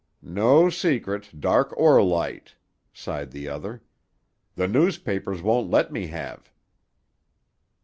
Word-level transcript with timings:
"No 0.23 0.67
secret, 0.71 1.39
dark 1.39 1.75
or 1.77 2.01
light," 2.01 2.55
sighed 2.91 3.29
the 3.29 3.47
other. 3.47 3.83
"The 4.55 4.67
newspapers 4.67 5.43
won't 5.43 5.69
let 5.69 5.91
me 5.91 6.07
have." 6.07 6.51